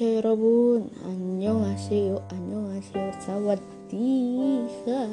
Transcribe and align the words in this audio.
Annyeonghaseyo 0.00 0.24
Robun 0.24 0.82
Annyeonghaseyo 1.04 2.16
hmm. 2.32 3.20
sahabat 3.20 3.60
tiga. 3.92 5.04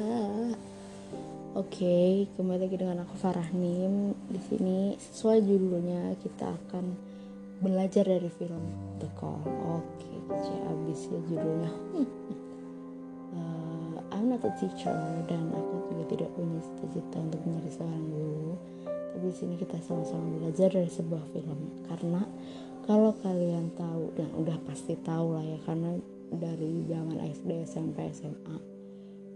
Oke, 1.52 2.24
kembali 2.32 2.56
lagi 2.64 2.80
dengan 2.80 3.04
aku 3.04 3.20
Farah 3.20 3.52
Nim. 3.52 4.16
Di 4.32 4.40
sini 4.48 4.96
sesuai 4.96 5.44
judulnya 5.44 6.16
kita 6.24 6.56
akan 6.56 6.96
belajar 7.60 8.08
dari 8.08 8.32
film 8.32 8.64
The 8.96 9.12
Call 9.20 9.44
Oke, 9.76 10.08
saya 10.32 10.72
abis 10.72 11.12
ya 11.12 11.20
judulnya. 11.20 11.72
Uh, 13.36 14.00
I'm 14.16 14.32
not 14.32 14.40
a 14.40 14.56
teacher 14.56 14.96
dan 15.28 15.52
aku 15.52 15.84
juga 15.92 16.16
tidak 16.16 16.32
punya 16.32 16.64
cita-cita 16.64 17.20
untuk 17.20 17.44
menjadi 17.44 17.76
seorang 17.76 18.04
guru. 18.08 18.56
Tapi 18.88 19.26
di 19.28 19.36
sini 19.36 19.54
kita 19.60 19.76
sama-sama 19.84 20.32
belajar 20.40 20.72
dari 20.72 20.88
sebuah 20.88 21.28
film. 21.36 21.84
Karena 21.84 22.24
kalau 22.88 23.12
kalian 23.20 23.68
tahu 23.76 24.16
dan 24.16 24.32
udah 24.32 24.56
pasti 24.64 24.96
tahu 25.04 25.36
lah 25.36 25.44
ya 25.44 25.60
karena 25.68 26.00
dari 26.32 26.88
zaman 26.88 27.20
SD 27.20 27.68
SMP 27.68 28.08
SMA 28.16 28.56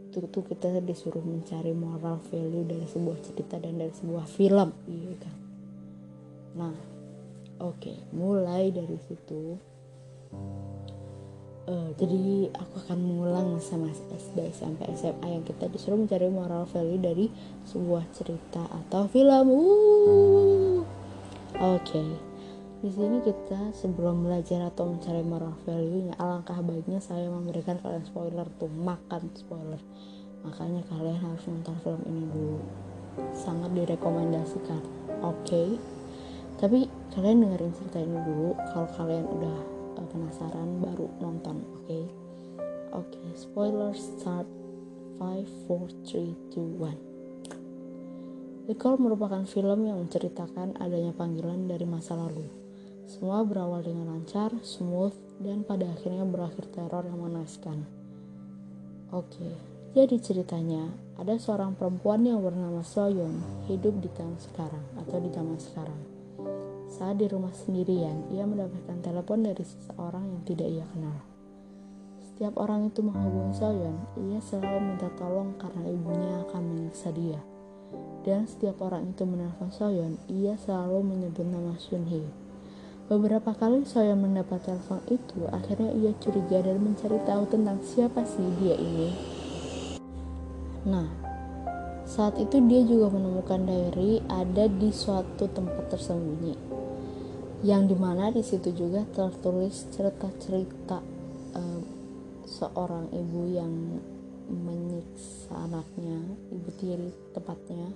itu 0.09 0.25
tuh 0.33 0.45
kita 0.45 0.81
disuruh 0.81 1.21
mencari 1.21 1.77
moral 1.77 2.17
value 2.33 2.65
dari 2.65 2.89
sebuah 2.89 3.21
cerita 3.21 3.61
dan 3.61 3.77
dari 3.81 3.93
sebuah 3.93 4.25
film. 4.25 4.73
Iya 4.89 5.15
kan? 5.21 5.37
Nah 6.57 6.77
oke 7.61 7.77
okay, 7.77 7.97
mulai 8.17 8.73
dari 8.73 8.97
situ. 9.05 9.61
Uh, 11.69 11.93
jadi 12.01 12.49
aku 12.57 12.89
akan 12.89 12.99
mengulang 13.05 13.61
sama 13.61 13.93
SD 13.93 14.49
SMP 14.57 14.89
SMA 14.97 15.29
yang 15.29 15.45
kita 15.45 15.69
disuruh 15.69 16.01
mencari 16.01 16.33
moral 16.33 16.65
value 16.73 17.05
dari 17.05 17.29
sebuah 17.69 18.09
cerita 18.17 18.65
atau 18.65 19.05
film. 19.13 19.47
Uh 19.53 19.61
oke. 21.61 21.85
okay 21.85 22.32
di 22.83 22.91
sini 22.91 23.23
kita 23.23 23.71
sebelum 23.79 24.27
belajar 24.27 24.67
atau 24.67 24.91
mencari 24.91 25.23
moral 25.23 25.55
value-nya, 25.63 26.19
alangkah 26.19 26.59
baiknya 26.67 26.99
saya 26.99 27.31
memberikan 27.31 27.79
kalian 27.79 28.03
spoiler 28.03 28.43
tuh, 28.59 28.67
makan 28.67 29.31
spoiler. 29.39 29.79
Makanya 30.43 30.83
kalian 30.91 31.15
harus 31.23 31.47
nonton 31.47 31.79
film 31.87 32.03
ini 32.11 32.27
dulu. 32.27 32.59
Sangat 33.39 33.71
direkomendasikan. 33.79 34.83
Oke. 35.23 35.47
Okay? 35.47 35.69
Tapi 36.59 36.91
kalian 37.15 37.47
dengerin 37.47 37.71
cerita 37.71 38.03
ini 38.03 38.19
dulu. 38.19 38.59
Kalau 38.75 38.91
kalian 38.99 39.31
udah 39.31 39.57
uh, 40.03 40.07
penasaran 40.11 40.83
baru 40.83 41.07
nonton, 41.23 41.63
oke? 41.63 41.87
Okay? 41.87 42.03
Oke, 42.99 43.15
okay, 43.15 43.29
spoiler 43.39 43.95
start 43.95 44.51
5 45.23 45.71
4 45.71 46.03
3 46.03 46.35
2 46.51 46.83
1. 48.67 48.67
The 48.67 48.75
Call 48.75 48.99
merupakan 48.99 49.47
film 49.47 49.87
yang 49.87 50.03
menceritakan 50.03 50.83
adanya 50.83 51.15
panggilan 51.15 51.71
dari 51.71 51.87
masa 51.87 52.19
lalu 52.19 52.62
semua 53.13 53.45
berawal 53.45 53.85
dengan 53.85 54.09
lancar, 54.09 54.57
smooth, 54.65 55.13
dan 55.45 55.69
pada 55.69 55.85
akhirnya 55.85 56.25
berakhir 56.25 56.65
teror 56.73 57.05
yang 57.05 57.21
mengenaskan. 57.21 57.85
Oke, 59.13 59.53
jadi 59.93 60.17
ceritanya 60.17 60.89
ada 61.21 61.37
seorang 61.37 61.77
perempuan 61.77 62.25
yang 62.25 62.41
bernama 62.41 62.81
Soyeon 62.81 63.69
hidup 63.69 64.01
di 64.01 64.09
tahun 64.17 64.41
sekarang 64.41 64.81
atau 64.97 65.21
di 65.21 65.29
zaman 65.29 65.61
sekarang. 65.61 66.01
Saat 66.89 67.21
di 67.21 67.29
rumah 67.29 67.53
sendirian, 67.53 68.33
ia 68.33 68.49
mendapatkan 68.49 69.05
telepon 69.05 69.45
dari 69.45 69.61
seseorang 69.61 70.33
yang 70.33 70.43
tidak 70.49 70.69
ia 70.73 70.87
kenal. 70.97 71.21
Setiap 72.33 72.57
orang 72.57 72.89
itu 72.89 73.05
menghubungi 73.05 73.53
Soyeon, 73.61 73.97
ia 74.33 74.41
selalu 74.41 74.81
minta 74.81 75.13
tolong 75.21 75.53
karena 75.61 75.85
ibunya 75.85 76.33
akan 76.49 76.63
menyiksa 76.65 77.13
dia. 77.13 77.41
Dan 78.25 78.49
setiap 78.49 78.81
orang 78.81 79.13
itu 79.13 79.29
menelpon 79.29 79.69
Soyeon, 79.69 80.17
ia 80.33 80.57
selalu 80.57 81.05
menyebut 81.05 81.45
nama 81.45 81.77
Sunhee 81.77 82.42
Beberapa 83.13 83.53
kali 83.53 83.85
saya 83.85 84.17
mendapat 84.17 84.65
telepon 84.65 85.05
itu, 85.13 85.45
akhirnya 85.53 85.93
ia 86.01 86.17
curiga 86.17 86.65
dan 86.65 86.81
mencari 86.81 87.21
tahu 87.29 87.45
tentang 87.45 87.77
siapa 87.85 88.25
sih 88.25 88.41
dia 88.57 88.73
ini. 88.73 89.13
Nah, 90.89 91.13
saat 92.09 92.41
itu 92.41 92.57
dia 92.65 92.81
juga 92.89 93.13
menemukan 93.13 93.69
diary 93.69 94.25
ada 94.33 94.65
di 94.65 94.89
suatu 94.89 95.45
tempat 95.45 95.93
tersembunyi, 95.93 96.57
yang 97.61 97.85
di 97.85 97.93
mana 97.93 98.33
di 98.33 98.41
situ 98.41 98.73
juga 98.73 99.05
tertulis 99.13 99.93
cerita-cerita 99.93 101.05
uh, 101.53 101.81
seorang 102.49 103.13
ibu 103.13 103.43
yang 103.53 104.01
menyiksa 104.49 105.53
anaknya, 105.69 106.17
ibu 106.49 106.69
tiri 106.81 107.13
tepatnya 107.37 107.93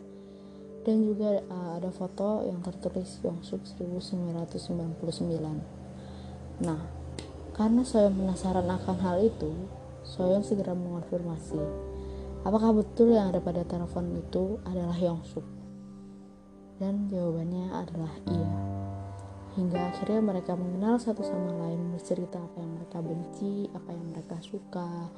dan 0.87 1.03
juga 1.03 1.43
uh, 1.51 1.83
ada 1.83 1.91
foto 1.91 2.47
yang 2.47 2.63
tertulis 2.63 3.19
Yongsuk 3.27 3.67
1999 3.67 6.63
nah 6.63 6.79
karena 7.59 7.83
saya 7.83 8.07
penasaran 8.15 8.71
akan 8.71 8.97
hal 9.03 9.27
itu 9.27 9.51
Soyeon 10.07 10.47
segera 10.47 10.79
mengonfirmasi 10.79 11.59
apakah 12.47 12.71
betul 12.71 13.11
yang 13.11 13.35
ada 13.35 13.43
pada 13.43 13.67
telepon 13.67 14.15
itu 14.15 14.63
adalah 14.63 14.95
Yongsuk? 14.95 15.43
Dan 16.79 17.11
jawabannya 17.11 17.75
adalah 17.75 18.15
iya. 18.31 18.51
Hingga 19.59 19.81
akhirnya 19.91 20.21
mereka 20.21 20.53
mengenal 20.55 21.01
satu 21.01 21.27
sama 21.27 21.67
lain 21.67 21.97
bercerita 21.97 22.39
apa 22.39 22.61
yang 22.61 22.77
mereka 22.77 22.99
benci 23.01 23.73
apa 23.73 23.89
yang 23.89 24.05
mereka 24.13 24.37
suka 24.45 25.09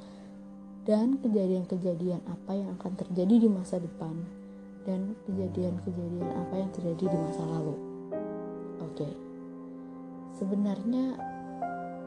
dan 0.87 1.19
kejadian-kejadian 1.19 2.23
apa 2.23 2.55
yang 2.55 2.71
akan 2.79 2.95
terjadi 2.95 3.45
di 3.45 3.49
masa 3.51 3.83
depan 3.83 4.15
dan 4.87 5.15
kejadian-kejadian 5.27 6.29
apa 6.35 6.53
yang 6.55 6.71
terjadi 6.71 7.05
di 7.11 7.17
masa 7.17 7.43
lalu. 7.43 7.75
Oke, 8.79 9.09
sebenarnya 10.39 11.19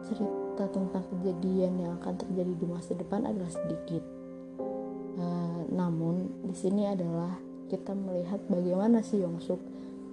cerita 0.09 0.65
tentang 0.73 1.05
kejadian 1.17 1.73
yang 1.81 1.93
akan 2.01 2.15
terjadi 2.17 2.53
di 2.57 2.67
masa 2.67 2.97
depan 2.97 3.29
adalah 3.29 3.53
sedikit. 3.53 4.03
Uh, 5.13 5.69
namun 5.69 6.33
di 6.49 6.57
sini 6.57 6.89
adalah 6.89 7.37
kita 7.69 7.93
melihat 7.93 8.41
bagaimana 8.49 9.05
si 9.05 9.21
Yongsuk 9.21 9.61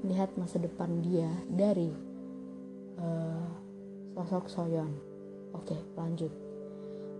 melihat 0.03 0.35
masa 0.39 0.59
depan 0.59 1.01
dia 1.03 1.29
dari 1.51 1.91
uh, 2.99 3.47
sosok 4.15 4.49
Soyeon. 4.51 4.93
Oke, 5.55 5.75
lanjut. 5.95 6.31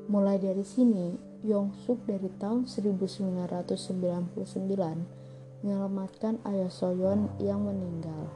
Mulai 0.08 0.40
dari 0.40 0.64
sini, 0.64 1.18
Yongsuk 1.44 2.08
dari 2.08 2.30
tahun 2.40 2.68
1999 2.68 5.19
menyelamatkan 5.60 6.40
ayah 6.48 6.72
Soyeon 6.72 7.28
yang 7.44 7.60
meninggal. 7.68 8.32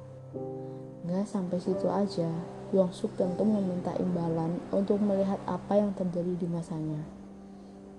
Gak 1.07 1.23
sampai 1.28 1.59
situ 1.63 1.88
aja, 1.88 2.28
Yongsuk 2.75 3.16
tentu 3.16 3.47
meminta 3.47 3.95
imbalan 3.95 4.59
untuk 4.75 5.00
melihat 5.00 5.39
apa 5.47 5.79
yang 5.79 5.95
terjadi 5.95 6.35
di 6.35 6.47
masanya. 6.51 7.00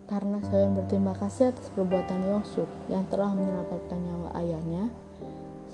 Karena 0.05 0.45
Soyeon 0.45 0.77
berterima 0.77 1.17
kasih 1.17 1.57
atas 1.57 1.73
perbuatan 1.73 2.21
Yongsuk 2.21 2.69
yang 2.93 3.09
telah 3.09 3.33
menyelamatkan 3.33 4.01
nyawa 4.05 4.29
ayahnya, 4.45 4.93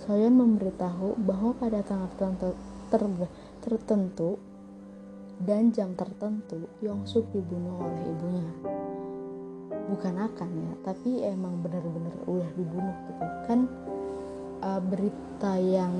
Soyeon 0.06 0.38
memberitahu 0.38 1.18
bahwa 1.18 1.50
pada 1.58 1.82
tanggal 1.82 2.06
tertentu, 2.14 2.54
ter, 2.94 3.02
tertentu 3.66 4.30
dan 5.42 5.74
jam 5.74 5.98
tertentu 5.98 6.70
Yongsuk 6.78 7.34
dibunuh 7.34 7.82
oleh 7.82 8.04
ibunya 8.14 8.80
bukan 9.88 10.14
akan 10.20 10.48
ya 10.52 10.72
tapi 10.84 11.24
emang 11.24 11.64
benar-benar 11.64 12.14
udah 12.28 12.50
dibunuh 12.58 12.96
gitu. 13.08 13.24
Kan 13.48 13.60
uh, 14.60 14.80
berita 14.82 15.56
yang 15.56 15.92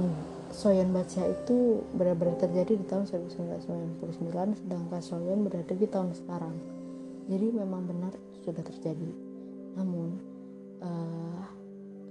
Soyeon 0.50 0.90
baca 0.90 1.22
itu 1.30 1.86
benar-benar 1.94 2.34
terjadi 2.42 2.74
di 2.74 2.82
tahun 2.82 3.06
1999 3.06 4.66
sedangkan 4.66 4.98
Soyeon 4.98 5.46
berada 5.46 5.70
di 5.70 5.86
tahun 5.86 6.10
sekarang. 6.18 6.54
Jadi 7.30 7.46
memang 7.54 7.86
benar 7.86 8.10
sudah 8.42 8.58
terjadi. 8.66 9.10
Namun 9.78 10.18
uh, 10.82 11.42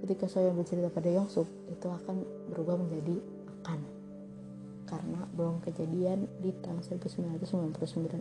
ketika 0.00 0.24
Soyeon 0.24 0.56
bercerita 0.56 0.88
pada 0.88 1.12
Yongsuk 1.12 1.44
itu 1.68 1.86
akan 1.86 2.24
berubah 2.48 2.80
menjadi 2.80 3.20
akan. 3.60 3.80
Karena 4.88 5.20
belum 5.36 5.60
kejadian 5.62 6.24
di 6.40 6.50
tahun 6.64 6.80
1999 6.80 7.44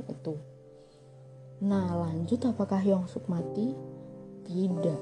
itu 0.05 0.33
Nah 1.59 1.91
lanjut 1.91 2.39
apakah 2.47 2.79
Yongsuk 2.79 3.27
mati? 3.27 3.75
Tidak, 4.47 5.01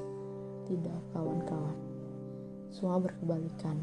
tidak 0.66 1.00
kawan-kawan. 1.14 1.78
Semua 2.74 2.98
berkebalikan. 2.98 3.78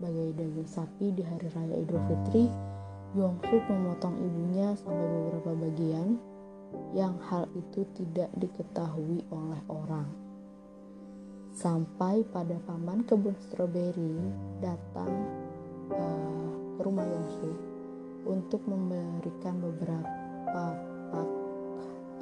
Bagai 0.00 0.32
daging 0.40 0.64
sapi 0.64 1.12
di 1.12 1.20
hari 1.20 1.52
raya 1.52 1.76
Idul 1.76 2.00
Fitri, 2.08 2.48
Yongsuk 3.12 3.60
memotong 3.68 4.16
ibunya 4.24 4.72
sampai 4.80 5.04
beberapa 5.04 5.52
bagian 5.68 6.16
yang 6.96 7.12
hal 7.28 7.44
itu 7.52 7.84
tidak 7.92 8.32
diketahui 8.40 9.20
oleh 9.28 9.60
orang. 9.68 10.08
Sampai 11.52 12.24
pada 12.24 12.56
paman 12.64 13.04
kebun 13.04 13.36
stroberi 13.36 14.16
datang 14.64 15.12
uh, 15.92 16.52
ke 16.72 16.80
rumah 16.80 17.04
Yongsuk 17.04 17.58
untuk 18.24 18.64
memberikan 18.64 19.60
beberapa 19.60 20.64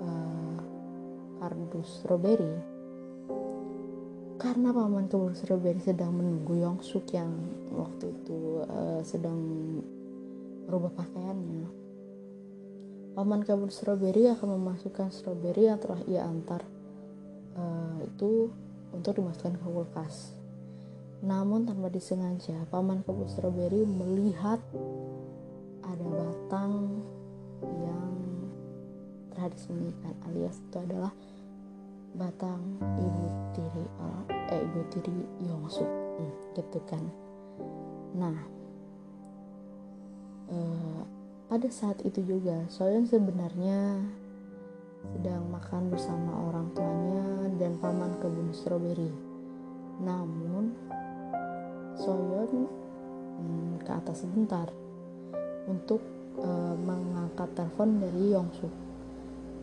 uh, 0.01 0.57
kardus 1.41 2.03
strawberry. 2.03 2.55
Karena 4.37 4.69
paman 4.71 5.09
kebun 5.09 5.33
strawberry 5.33 5.81
sedang 5.81 6.13
menunggu 6.13 6.61
Yongsuk 6.61 7.09
yang 7.17 7.33
waktu 7.73 8.13
itu 8.13 8.65
uh, 8.69 9.01
sedang 9.01 9.39
merubah 10.69 10.93
pakaiannya. 10.93 11.69
Paman 13.17 13.41
kebun 13.49 13.73
strawberry 13.73 14.29
akan 14.29 14.61
memasukkan 14.61 15.09
strawberry 15.09 15.73
yang 15.73 15.81
telah 15.81 16.01
ia 16.05 16.29
antar 16.29 16.61
uh, 17.57 17.97
itu 18.05 18.53
untuk 18.93 19.17
dimasukkan 19.17 19.57
ke 19.57 19.65
kulkas. 19.65 20.37
Namun 21.25 21.65
tanpa 21.65 21.89
disengaja 21.89 22.69
paman 22.69 23.01
kebun 23.01 23.25
strawberry 23.25 23.89
melihat 23.89 24.61
ada 25.81 26.05
batang 26.05 27.01
yang 27.65 28.16
telah 29.37 29.53
disembunyikan 29.53 30.17
alias 30.33 30.57
itu 30.65 30.77
adalah 30.81 31.13
batang 32.17 32.81
ibu 32.81 33.25
tiri 33.53 33.85
uh, 34.01 34.25
eh 34.49 34.65
ibu 34.65 34.81
tiri 34.89 35.17
Yongsuk 35.45 35.85
hmm, 35.85 36.57
gitu 36.57 36.81
kan. 36.89 37.05
Nah 38.17 38.39
uh, 40.49 41.01
pada 41.53 41.69
saat 41.69 42.01
itu 42.09 42.25
juga 42.25 42.65
Soyeon 42.73 43.05
sebenarnya 43.05 44.01
sedang 45.13 45.45
makan 45.53 45.93
bersama 45.93 46.33
orang 46.49 46.73
tuanya 46.73 47.53
dan 47.61 47.77
paman 47.77 48.17
kebun 48.17 48.57
stroberi. 48.57 49.13
Namun 50.01 50.73
Soyeon 52.01 52.65
hmm, 53.37 53.85
ke 53.85 53.93
atas 53.93 54.25
sebentar 54.25 54.73
untuk 55.69 56.01
uh, 56.41 56.73
mengangkat 56.81 57.53
telepon 57.53 58.01
dari 58.01 58.33
Yongsuk 58.33 58.86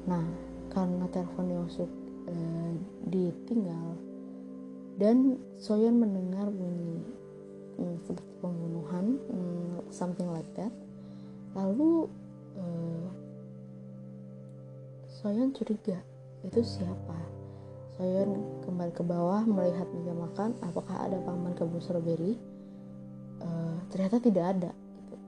nah 0.04 0.26
karena 0.74 1.06
telepon 1.14 1.48
Yongsuk 1.48 1.92
uh, 2.28 2.74
ditinggal 3.08 3.96
dan 4.98 5.42
Soyeon 5.58 5.98
mendengar 5.98 6.50
bunyi 6.54 7.02
hmm, 7.78 7.98
seperti 8.06 8.34
pembunuhan 8.42 9.18
hmm, 9.18 9.90
something 9.90 10.30
like 10.30 10.50
that. 10.54 10.70
Lalu 11.58 12.10
uh, 12.58 13.08
Soyeon 15.10 15.54
curiga 15.54 15.98
itu 16.46 16.62
siapa? 16.62 17.18
Soyeon 17.98 18.62
kembali 18.66 18.94
ke 18.94 19.06
bawah 19.06 19.46
melihat 19.46 19.86
meja 19.94 20.14
makan 20.18 20.58
apakah 20.66 20.98
ada 21.06 21.18
paman 21.22 21.54
kebun 21.54 21.82
strawberry 21.82 22.38
uh, 23.42 23.78
ternyata 23.90 24.22
tidak 24.22 24.46
ada. 24.58 24.72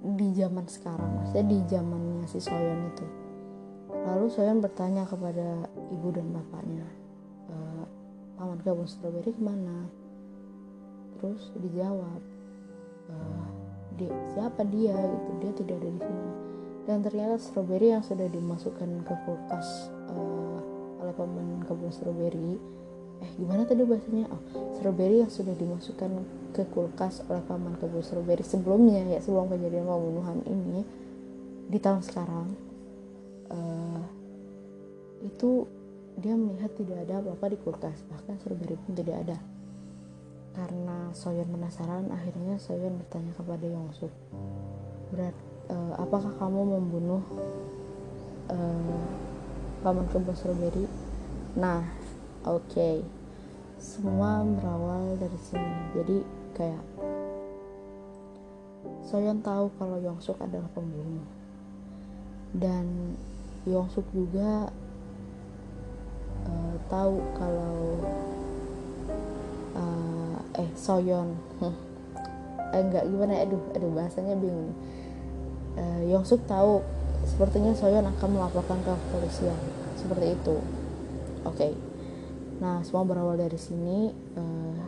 Di 0.05 0.37
zaman 0.37 0.69
sekarang 0.69 1.09
maksudnya 1.17 1.45
di 1.49 1.57
zamannya 1.65 2.25
si 2.29 2.37
Soyeon 2.37 2.93
itu 2.93 3.24
Lalu 4.05 4.25
Soyeon 4.29 4.61
bertanya 4.61 5.03
kepada 5.09 5.65
ibu 5.89 6.13
dan 6.13 6.29
bapaknya, 6.29 6.85
e, 7.49 7.55
paman 8.37 8.61
kebun 8.61 8.85
stroberi 8.85 9.33
ke 9.33 9.41
mana? 9.41 9.89
Terus 11.17 11.49
dijawab, 11.57 12.21
e, 13.09 13.15
dia, 13.97 14.13
siapa 14.37 14.61
dia? 14.69 14.93
Gitu, 14.93 15.31
dia 15.41 15.51
tidak 15.57 15.75
ada 15.81 15.89
di 15.89 16.01
sini. 16.05 16.31
Dan 16.85 17.01
ternyata 17.01 17.41
stroberi 17.41 17.97
yang 17.97 18.05
sudah 18.05 18.29
dimasukkan 18.29 18.89
ke 19.09 19.15
kulkas 19.25 19.89
uh, 20.13 20.61
oleh 21.01 21.13
paman 21.17 21.65
kebun 21.65 21.89
stroberi, 21.89 22.61
eh 23.25 23.31
gimana 23.41 23.65
tadi 23.65 23.81
bahasanya? 23.81 24.29
Oh, 24.29 24.41
stroberi 24.77 25.25
yang 25.25 25.33
sudah 25.33 25.57
dimasukkan 25.57 26.11
ke 26.53 26.61
kulkas 26.69 27.25
oleh 27.25 27.41
paman 27.49 27.73
kebun 27.81 28.05
stroberi 28.05 28.45
sebelumnya 28.45 29.01
ya 29.01 29.17
sebelum 29.17 29.49
kejadian 29.49 29.89
pembunuhan 29.89 30.45
ini 30.45 30.85
di 31.73 31.81
tahun 31.81 32.05
sekarang 32.05 32.53
uh, 33.51 34.01
itu 35.25 35.65
dia 36.15 36.31
melihat 36.31 36.71
tidak 36.79 37.03
ada 37.03 37.19
apa-apa 37.19 37.51
di 37.51 37.57
kulkas 37.59 37.99
bahkan 38.07 38.39
strawberry 38.39 38.79
pun 38.79 38.95
tidak 38.95 39.27
ada. 39.27 39.37
Karena 40.55 41.11
Soyeon 41.11 41.51
penasaran 41.51 42.07
akhirnya 42.15 42.55
Soyeon 42.55 42.95
bertanya 42.95 43.35
kepada 43.35 43.67
Yongsuk 43.67 44.13
berat 45.11 45.35
uh, 45.67 45.93
apakah 45.99 46.31
kamu 46.39 46.79
membunuh 46.79 47.23
uh, 48.47 49.03
paman 49.83 50.07
kebun 50.09 50.35
strawberry? 50.35 50.87
Nah 51.59 51.83
oke. 52.47 52.63
Okay. 52.71 53.03
semua 53.75 54.41
berawal 54.41 55.19
dari 55.19 55.39
sini. 55.43 55.75
Jadi 55.93 56.17
kayak 56.55 56.83
Soyeon 59.05 59.43
tahu 59.43 59.69
kalau 59.77 59.99
Yongsuk 60.01 60.39
adalah 60.41 60.71
pembunuh. 60.73 61.27
Dan 62.55 63.13
Yongsuk 63.65 64.05
juga 64.13 64.69
uh, 66.45 66.75
tahu 66.85 67.17
kalau 67.37 67.77
uh, 69.73 70.37
eh 70.61 70.69
Soyeon. 70.77 71.33
Eh, 72.73 72.83
enggak 72.83 73.07
gimana 73.07 73.39
aduh 73.39 73.61
aduh 73.71 73.87
bahasanya 73.87 74.35
bingung 74.35 74.75
uh, 75.79 76.01
Yongsuk 76.03 76.43
tahu 76.43 76.83
sepertinya 77.23 77.71
Soyeon 77.71 78.03
akan 78.03 78.29
melaporkan 78.35 78.83
ke 78.83 78.91
kepolisian. 78.91 79.55
Seperti 79.95 80.35
itu. 80.35 80.55
Oke. 81.45 81.71
Okay. 81.71 81.73
nah 82.55 82.83
semua 82.83 83.07
berawal 83.07 83.35
dari 83.39 83.59
sini 83.59 84.11
uh, 84.35 84.79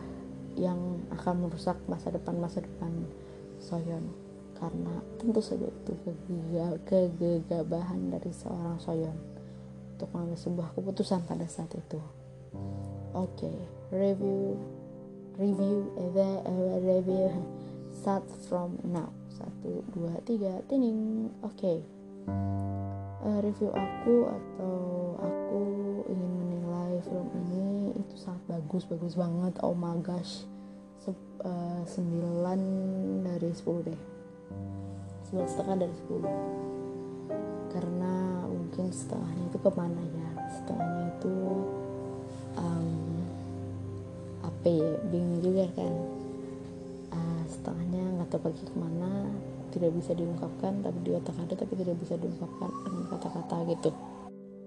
yang 0.58 1.04
akan 1.14 1.48
merusak 1.48 1.76
masa 1.84 2.12
depan 2.12 2.36
masa 2.36 2.60
depan 2.60 2.90
Soyeon 3.62 4.27
karena 4.58 4.94
tentu 5.22 5.38
saja 5.38 5.70
itu 5.70 5.92
kegagahan 6.82 8.10
dari 8.10 8.30
seorang 8.34 8.76
Soyeon 8.82 9.18
untuk 9.94 10.10
mengambil 10.14 10.38
sebuah 10.38 10.68
keputusan 10.74 11.22
pada 11.26 11.46
saat 11.46 11.70
itu. 11.78 11.98
Oke, 13.14 13.46
okay, 13.46 13.56
review 13.94 14.58
review 15.38 15.86
the 16.14 16.30
uh, 16.42 16.76
review 16.82 17.30
start 17.94 18.26
from 18.50 18.78
now. 18.82 19.10
Satu, 19.30 19.86
dua, 19.94 20.18
tiga, 20.26 20.58
tining. 20.66 21.30
Oke. 21.46 21.54
Okay. 21.58 21.78
Uh, 23.18 23.38
review 23.42 23.70
aku 23.74 24.30
atau 24.30 24.74
aku 25.18 25.62
ingin 26.06 26.32
menilai 26.38 27.02
film 27.02 27.26
ini 27.46 27.94
itu 27.98 28.14
sangat 28.18 28.42
bagus, 28.46 28.86
bagus 28.86 29.14
banget. 29.18 29.54
Oh 29.62 29.74
my 29.74 29.98
gosh. 30.02 30.46
Se 30.98 31.14
uh, 31.46 31.82
9 31.86 33.26
dari 33.26 33.50
10 33.54 33.86
deh 33.86 34.17
sebelas 35.28 35.52
setengah 35.52 35.84
dari 35.84 35.94
10 36.08 36.24
karena 37.68 38.14
mungkin 38.48 38.88
setengahnya 38.88 39.44
itu 39.52 39.58
ke 39.60 39.70
mana 39.76 40.00
ya? 40.00 40.28
Setengahnya 40.56 41.04
itu 41.20 41.36
um, 42.56 43.20
apa 44.40 44.66
ya 44.72 44.90
bingung 45.12 45.44
juga 45.44 45.68
kan. 45.76 45.94
Uh, 47.12 47.42
setengahnya 47.44 48.02
nggak 48.16 48.28
tahu 48.32 48.48
pergi 48.48 48.64
ke 48.64 48.76
mana 48.80 49.28
tidak 49.68 49.92
bisa 50.00 50.16
diungkapkan 50.16 50.80
tapi 50.80 50.98
di 51.04 51.12
otak 51.12 51.36
ada 51.36 51.52
tapi 51.52 51.76
tidak 51.76 51.96
bisa 52.00 52.16
diungkapkan 52.16 52.70
dengan 52.88 53.04
kata-kata 53.12 53.56
gitu. 53.68 53.90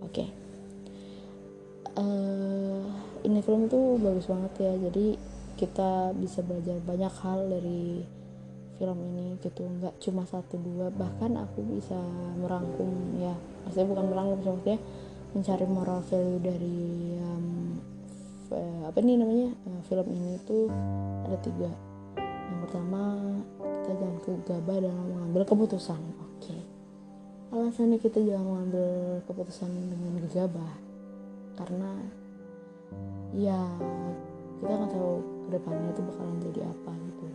Oke. 0.05 0.13
Okay. 0.13 0.27
uh, 1.97 2.05
eh, 2.05 2.81
ini 3.25 3.41
film 3.41 3.65
tuh 3.65 3.97
bagus 3.97 4.29
banget 4.29 4.53
ya. 4.61 4.73
Jadi 4.77 5.17
kita 5.57 6.13
bisa 6.13 6.45
belajar 6.45 6.77
banyak 6.85 7.13
hal 7.25 7.49
dari 7.49 8.05
film 8.81 8.97
ini 9.13 9.37
gitu 9.45 9.61
nggak 9.61 10.01
cuma 10.01 10.25
satu 10.25 10.57
dua 10.57 10.89
bahkan 10.89 11.37
aku 11.37 11.61
bisa 11.69 12.01
merangkum 12.41 12.89
ya. 13.21 13.37
Maksudnya 13.61 13.87
bukan 13.93 14.05
merangkum 14.09 14.37
maksudnya 14.41 14.81
mencari 15.37 15.65
moral 15.69 16.01
value 16.09 16.41
dari 16.41 16.81
um, 17.21 17.77
apa 18.89 18.97
nih 19.05 19.21
namanya 19.21 19.53
uh, 19.69 19.81
film 19.85 20.09
ini 20.09 20.41
tuh 20.49 20.65
ada 21.29 21.37
tiga. 21.45 21.69
Yang 22.49 22.59
pertama 22.65 23.01
kita 23.61 23.91
jangan 24.01 24.17
gegabah 24.25 24.77
dalam 24.81 25.05
mengambil 25.13 25.45
keputusan 25.45 26.01
oke. 26.01 26.41
Okay. 26.41 26.61
alasannya 27.53 28.01
kita 28.01 28.17
jangan 28.17 28.49
mengambil 28.49 29.21
keputusan 29.29 29.69
dengan 29.93 30.25
gegabah 30.25 30.73
karena 31.53 31.91
ya 33.37 33.61
kita 34.57 34.73
nggak 34.73 34.89
tahu 34.89 35.21
ke 35.45 35.49
depannya 35.53 35.89
itu 35.93 36.01
bakalan 36.01 36.37
jadi 36.49 36.61
apa 36.65 36.91
gitu 36.95 37.25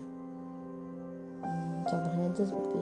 contohnya 1.86 2.24
aja 2.30 2.44
seperti 2.44 2.80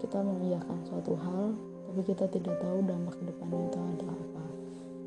kita 0.00 0.18
mengiyakan 0.24 0.78
suatu 0.88 1.12
hal 1.20 1.54
tapi 1.88 2.00
kita 2.04 2.24
tidak 2.28 2.56
tahu 2.60 2.78
dampak 2.84 3.14
ke 3.16 3.24
depannya 3.28 3.60
itu 3.68 3.78
ada 3.78 4.06
apa 4.12 4.44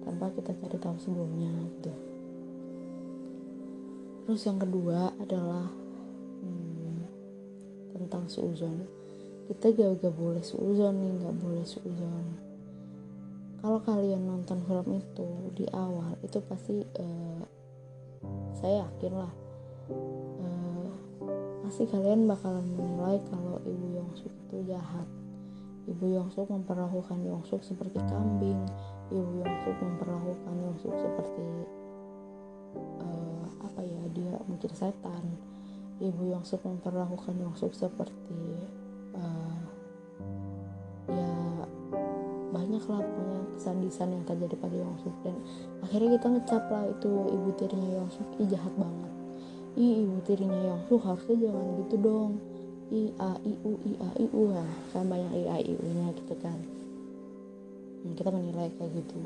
tanpa 0.02 0.26
kita 0.34 0.52
cari 0.58 0.78
tahu 0.82 0.96
sebelumnya 0.98 1.52
gitu. 1.78 1.94
Terus 4.26 4.42
yang 4.48 4.60
kedua 4.62 5.14
adalah 5.20 5.70
hmm, 6.42 6.98
tentang 7.98 8.26
suuzon 8.30 9.02
kita 9.52 9.68
gak, 9.76 10.00
gak 10.00 10.16
boleh 10.16 10.40
suuzon 10.40 10.96
nih 10.96 11.12
gak 11.28 11.36
boleh 11.44 11.66
suuzon 11.68 12.26
kalau 13.60 13.84
kalian 13.84 14.24
nonton 14.24 14.64
film 14.64 14.88
itu 14.96 15.28
di 15.60 15.68
awal 15.76 16.16
itu 16.24 16.40
pasti 16.48 16.82
uh, 16.82 17.44
saya 18.56 18.88
yakin 18.88 19.14
lah 19.20 19.34
pasti 21.72 21.88
kalian 21.88 22.28
bakalan 22.28 22.68
menilai 22.76 23.16
kalau 23.32 23.56
ibu 23.64 23.96
Yongsuk 23.96 24.28
itu 24.28 24.76
jahat. 24.76 25.08
Ibu 25.88 26.04
Yongsuk 26.20 26.52
memperlakukan 26.52 27.24
Yongsuk 27.24 27.64
seperti 27.64 27.96
kambing. 28.12 28.60
Ibu 29.08 29.40
Yongsuk 29.40 29.80
memperlakukan 29.80 30.52
Yongsuk 30.68 30.92
seperti 31.00 31.48
uh, 33.00 33.48
apa 33.64 33.88
ya 33.88 34.04
diusir 34.12 34.68
setan 34.76 35.24
ibu 36.04 36.36
Yongsuk 36.36 36.60
memperlakukan 36.60 37.40
Yongsuk 37.40 37.72
seperti 37.72 38.68
uh, 39.16 39.64
ya 41.08 41.32
banyak 42.52 42.84
lah 42.84 43.00
punya 43.00 43.40
kesan 43.56 44.12
yang 44.12 44.28
terjadi 44.28 44.60
pada 44.60 44.76
Yongsuk 44.76 45.16
dan 45.24 45.40
akhirnya 45.88 46.20
kita 46.20 46.28
ngecap 46.36 46.64
lah 46.68 46.84
itu 46.84 47.32
ibu 47.32 47.50
tirinya 47.56 48.04
Yongsuk 48.04 48.28
ih 48.44 48.52
jahat 48.52 48.76
banget 48.76 49.21
ih 49.80 50.04
ibu 50.04 50.20
tirinya 50.28 50.60
Yongsuk 50.68 51.00
harusnya 51.00 51.48
jangan 51.48 51.66
gitu 51.86 51.96
dong. 52.02 52.32
I 52.92 53.08
a 53.24 53.40
i 53.48 53.54
u 53.64 53.72
i 53.88 53.92
a 54.04 54.10
i 54.20 54.26
u 54.28 54.42
ya. 54.52 54.66
Kan 54.92 55.08
banyak 55.08 55.32
i 55.32 55.44
a 55.48 55.58
i 55.64 55.74
u 55.76 55.86
nya 55.96 56.12
gitu 56.12 56.36
kan. 56.44 56.60
Dan 58.04 58.12
kita 58.20 58.30
menilai 58.36 58.68
kayak 58.76 58.92
gitu. 58.92 59.20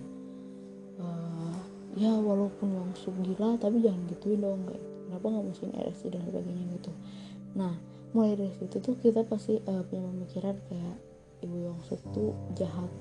Uh, 1.01 1.57
ya 1.97 2.13
walaupun 2.13 2.77
Yongsuk 2.77 3.15
gila 3.25 3.57
tapi 3.57 3.81
jangan 3.81 4.05
gituin 4.05 4.41
dong. 4.41 4.61
Kayak 4.69 4.83
kenapa 5.09 5.25
nggak 5.33 5.45
masukin 5.49 5.73
RSC 5.73 6.03
dan 6.13 6.21
sebagainya 6.29 6.65
gitu. 6.77 6.91
Nah 7.57 7.73
mulai 8.13 8.37
dari 8.37 8.53
situ 8.55 8.77
tuh 8.79 8.95
kita 9.01 9.25
pasti 9.25 9.57
uh, 9.65 9.81
punya 9.89 10.05
pemikiran 10.13 10.55
kayak 10.69 10.95
ibu 11.41 11.57
Yongsuk 11.73 12.01
tuh 12.13 12.37
jahat. 12.53 12.91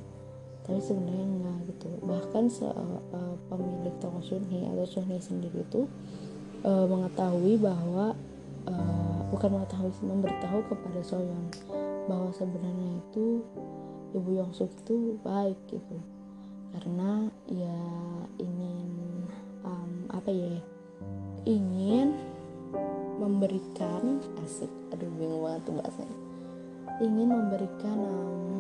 Tapi 0.64 0.80
sebenarnya 0.80 1.28
enggak 1.28 1.58
gitu. 1.76 1.92
Bahkan 2.08 2.44
se 2.48 2.64
uh, 2.64 3.36
pemilik 3.52 3.92
toko 4.00 4.24
Sunhee 4.24 4.64
atau 4.64 4.88
Sunhee 4.88 5.20
sendiri 5.20 5.60
itu 5.60 5.84
uh, 6.64 6.86
mengetahui 6.88 7.60
bahwa 7.60 8.16
uh, 8.66 9.20
bukan 9.30 9.60
mengetahui 9.60 9.92
memberitahu 10.02 10.60
kepada 10.72 11.00
Soyeon 11.04 11.46
bahwa 12.08 12.32
sebenarnya 12.32 13.00
itu 13.00 13.44
ibu 14.16 14.30
Yongsuk 14.40 14.72
itu 14.84 15.20
baik 15.20 15.58
gitu. 15.68 15.96
Karena 16.74 17.30
ya 17.46 17.78
ingin 18.40 18.88
um, 19.62 19.92
apa 20.10 20.30
ya 20.32 20.58
ingin 21.46 22.16
memberikan 23.20 24.18
asik 24.42 24.70
aduh 24.90 25.06
bingung 25.14 25.44
banget 25.44 25.62
tuh 25.68 25.74
bahasanya. 25.78 26.18
Ingin 27.02 27.28
memberikan 27.30 27.98
um, 27.98 28.58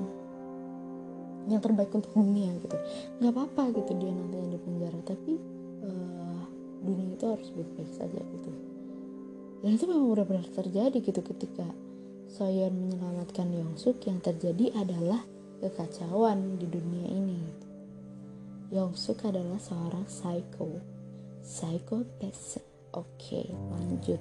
yang 1.50 1.60
terbaik 1.60 1.92
untuk 1.92 2.12
dunia 2.14 2.54
gitu. 2.62 2.76
Nggak 3.20 3.32
apa-apa 3.34 3.62
gitu 3.82 3.92
dia 3.98 4.12
nanti 4.14 4.36
di 4.54 4.58
penjara 4.62 5.00
tapi 5.04 5.53
dunia 6.84 7.16
itu 7.16 7.24
harus 7.24 7.48
baik-baik 7.56 7.90
saja 7.96 8.20
gitu. 8.20 8.50
Dan 9.64 9.70
itu 9.80 9.84
memang 9.88 10.12
benar-benar 10.12 10.46
terjadi 10.52 10.98
gitu 11.00 11.20
ketika 11.24 11.64
Soyeon 12.28 12.76
menyelamatkan 12.76 13.48
Yongsuk. 13.48 14.04
Yang 14.04 14.32
terjadi 14.32 14.76
adalah 14.76 15.24
kekacauan 15.64 16.60
di 16.60 16.68
dunia 16.68 17.08
ini. 17.08 17.40
Yongsuk 18.68 19.24
adalah 19.24 19.56
seorang 19.56 20.04
psycho. 20.04 20.78
Psychopath 21.40 22.60
oke 22.92 23.08
okay, 23.16 23.48
lanjut. 23.72 24.20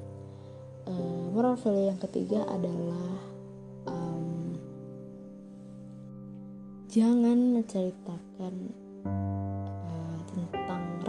Uh, 0.84 1.32
moral 1.32 1.55
value 1.60 1.91
yang 1.91 2.00
ketiga 2.00 2.43
adalah 2.48 3.34
jangan 6.93 7.58
menceritakan 7.58 8.70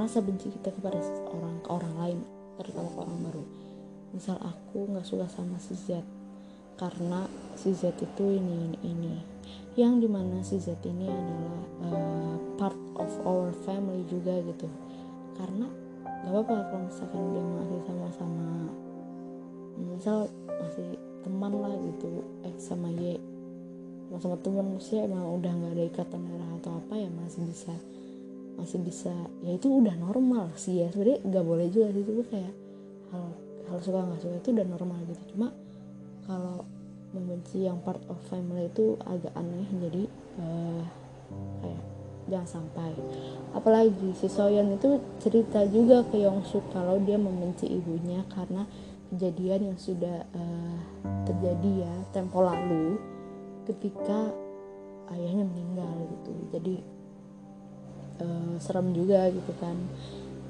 rasa 0.04 0.20
benci 0.20 0.52
kita 0.52 0.68
kepada 0.68 1.00
seseorang 1.00 1.64
ke 1.64 1.68
orang 1.72 1.94
lain 1.96 2.18
terutama 2.60 2.92
ke 2.92 2.98
orang 3.00 3.18
baru. 3.24 3.44
Misal 4.12 4.36
aku 4.36 4.84
nggak 4.92 5.08
suka 5.08 5.26
sama 5.32 5.56
si 5.56 5.72
Z 5.72 6.04
karena 6.76 7.24
si 7.56 7.72
Z 7.72 7.96
itu 7.96 8.24
ini 8.36 8.76
ini. 8.84 9.16
Ini 9.74 9.80
yang 9.80 10.04
di 10.04 10.06
mana 10.06 10.44
si 10.44 10.60
Z 10.60 10.76
ini 10.84 11.08
adalah 11.08 11.64
uh, 11.88 12.36
part 12.60 12.76
of 13.00 13.10
our 13.24 13.48
family 13.64 14.04
juga 14.04 14.44
gitu. 14.44 14.68
Karena 15.40 15.66
gak 16.04 16.30
apa-apa 16.30 16.54
kalau 16.68 16.84
misalkan 16.86 17.22
dia 17.34 17.42
masih 17.42 17.80
sama-sama 17.88 18.48
misal 19.74 20.18
masih 20.46 20.88
teman 21.24 21.52
lah 21.58 21.74
gitu 21.80 22.22
X 22.44 22.70
sama 22.76 22.92
Y. 22.92 23.16
Sama 24.20 24.36
teman 24.44 24.78
sih 24.78 25.00
emang 25.00 25.26
udah 25.40 25.48
nggak 25.48 25.72
ada 25.74 25.84
ikatan 25.88 26.20
darah 26.28 26.50
atau 26.60 26.76
apa 26.78 26.94
ya 26.94 27.08
masih 27.08 27.48
bisa 27.50 27.72
masih 28.54 28.78
bisa 28.82 29.12
ya 29.42 29.54
itu 29.54 29.68
udah 29.68 29.94
normal 29.98 30.50
sih 30.54 30.82
ya. 30.82 30.90
Sebenarnya 30.90 31.20
nggak 31.26 31.44
boleh 31.44 31.66
juga 31.70 31.90
sih 31.90 32.02
itu 32.02 32.12
kayak 32.30 32.54
hal 33.10 33.24
hal 33.70 33.78
suka 33.82 33.98
nggak 34.04 34.20
suka 34.22 34.34
itu 34.38 34.48
udah 34.54 34.66
normal 34.66 34.98
gitu. 35.10 35.22
Cuma 35.34 35.48
kalau 36.24 36.64
membenci 37.14 37.62
yang 37.62 37.78
part 37.86 38.02
of 38.10 38.18
family 38.26 38.66
itu 38.66 38.98
agak 39.06 39.30
aneh 39.38 39.68
jadi 39.78 40.02
uh, 40.42 40.82
kayak 41.62 41.82
jangan 42.26 42.48
sampai. 42.48 42.90
Apalagi 43.52 44.16
si 44.16 44.26
Soyeon 44.26 44.74
itu 44.74 44.98
cerita 45.20 45.62
juga 45.68 46.02
ke 46.08 46.24
Yongsuk 46.24 46.64
kalau 46.72 46.98
dia 47.04 47.20
membenci 47.20 47.68
ibunya 47.68 48.24
karena 48.32 48.66
kejadian 49.12 49.70
yang 49.72 49.78
sudah 49.78 50.26
uh, 50.34 50.78
terjadi 51.28 51.86
ya 51.86 51.94
tempo 52.10 52.42
lalu 52.42 52.98
ketika 53.68 54.32
ayahnya 55.14 55.44
meninggal 55.46 55.92
gitu. 56.16 56.32
Jadi 56.50 56.74
uh, 58.20 58.54
serem 58.62 58.92
juga 58.94 59.26
gitu 59.30 59.52
kan. 59.58 59.74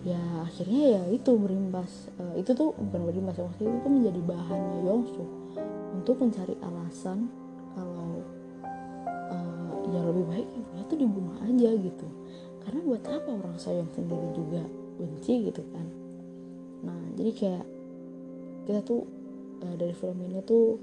Ya 0.04 0.20
akhirnya 0.44 1.00
ya 1.00 1.02
itu 1.16 1.32
berimbas 1.32 2.12
uh, 2.20 2.36
itu 2.36 2.52
tuh 2.52 2.76
bukan 2.76 3.08
berimbas 3.08 3.40
maksudnya 3.40 3.72
itu 3.72 3.80
tuh 3.80 3.92
menjadi 3.92 4.20
bahannya 4.20 4.78
Yongsu 4.84 5.24
untuk 5.96 6.16
mencari 6.20 6.54
alasan 6.60 7.32
kalau 7.72 8.20
uh, 9.32 9.72
ya 9.88 10.00
lebih 10.04 10.24
baik 10.28 10.48
ibunya 10.52 10.82
tuh 10.84 10.98
dibunuh 11.00 11.36
aja 11.40 11.70
gitu. 11.72 12.06
Karena 12.64 12.80
buat 12.84 13.04
apa 13.08 13.28
orang 13.32 13.56
sayang 13.60 13.88
sendiri 13.96 14.28
juga 14.36 14.64
benci 15.00 15.48
gitu 15.48 15.64
kan? 15.72 15.86
Nah 16.84 17.00
jadi 17.16 17.32
kayak 17.32 17.64
kita 18.68 18.80
tuh 18.84 19.08
uh, 19.64 19.74
dari 19.76 19.92
film 19.96 20.20
ini 20.20 20.40
tuh 20.44 20.76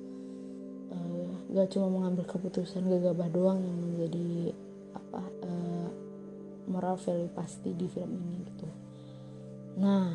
uh, 0.93 1.29
gak 1.53 1.69
cuma 1.73 1.93
mengambil 1.93 2.25
keputusan 2.25 2.89
gegabah 2.89 3.29
doang 3.29 3.61
yang 3.61 3.77
menjadi 3.77 4.53
apa 4.97 5.21
uh, 5.45 5.70
moral 6.71 6.95
value 6.95 7.29
pasti 7.35 7.75
di 7.75 7.85
film 7.91 8.15
ini 8.15 8.37
gitu. 8.47 8.67
Nah 9.77 10.07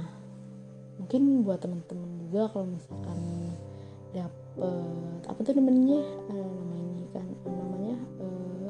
mungkin 0.96 1.44
buat 1.44 1.60
teman-teman 1.60 2.10
juga 2.24 2.48
kalau 2.48 2.66
misalkan 2.72 3.20
dapet 4.16 5.20
apa 5.28 5.40
tuh 5.44 5.54
namanya? 5.60 6.00
Uh, 6.32 6.48
namanya 6.56 7.06
kan 7.12 7.28
namanya? 7.44 7.96
Uh, 8.16 8.68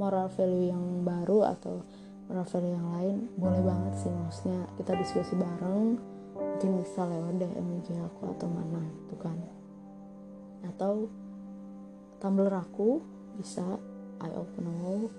moral 0.00 0.32
value 0.32 0.72
yang 0.72 1.04
baru 1.04 1.52
atau 1.52 1.84
moral 2.26 2.48
value 2.48 2.72
yang 2.72 2.88
lain 2.96 3.16
boleh 3.36 3.62
banget 3.62 3.94
sih 4.00 4.12
maksudnya 4.12 4.64
kita 4.80 4.96
diskusi 4.96 5.36
bareng. 5.36 6.00
Mungkin 6.36 6.80
bisa 6.80 7.04
lewat 7.04 7.36
DM 7.36 7.68
IG 7.84 8.00
aku 8.00 8.32
atau 8.32 8.48
mana 8.48 8.80
gitu 9.04 9.16
kan. 9.20 9.36
Atau 10.64 11.12
Tumblr 12.16 12.48
aku 12.48 13.04
bisa 13.36 13.76
I 14.24 14.32
open 14.32 14.64
all 14.80 15.12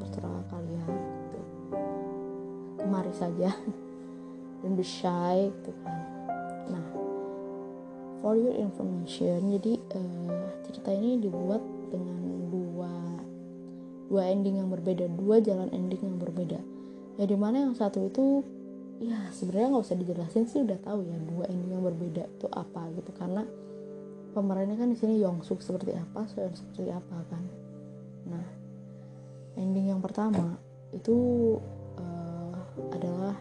terserah 0.00 0.40
kalian 0.48 0.88
gitu 1.28 1.57
kemari 2.78 3.12
saja. 3.12 3.52
Dan 4.58 4.74
be 4.74 4.82
gitu 4.82 5.70
kan. 5.86 5.98
Nah 6.66 6.84
for 8.18 8.34
your 8.34 8.58
information 8.58 9.54
jadi 9.54 9.78
uh, 9.94 10.50
cerita 10.66 10.90
ini 10.90 11.22
dibuat 11.22 11.62
dengan 11.94 12.50
dua 12.50 12.90
dua 14.10 14.22
ending 14.26 14.58
yang 14.58 14.66
berbeda 14.66 15.06
dua 15.14 15.38
jalan 15.38 15.70
ending 15.70 16.02
yang 16.02 16.18
berbeda. 16.18 16.58
Ya 17.22 17.24
di 17.30 17.38
mana 17.38 17.70
yang 17.70 17.78
satu 17.78 18.10
itu 18.10 18.42
ya 18.98 19.30
sebenarnya 19.30 19.78
nggak 19.78 19.84
usah 19.86 19.94
dijelasin 19.94 20.44
sih 20.50 20.66
udah 20.66 20.78
tahu 20.82 21.06
ya 21.06 21.14
dua 21.22 21.46
ending 21.46 21.78
yang 21.78 21.84
berbeda 21.86 22.26
itu 22.26 22.46
apa 22.50 22.90
gitu. 22.98 23.14
Karena 23.14 23.46
pemerannya 24.34 24.74
kan 24.74 24.90
di 24.90 24.98
sini 24.98 25.22
Yongsuk 25.22 25.62
seperti 25.62 25.94
apa 25.94 26.26
Soyeon 26.26 26.58
seperti 26.58 26.90
apa 26.90 27.16
kan. 27.30 27.46
Nah 28.26 28.46
ending 29.54 29.94
yang 29.94 30.02
pertama 30.02 30.58
itu 30.92 31.16
uh, 32.00 32.56
adalah 32.94 33.36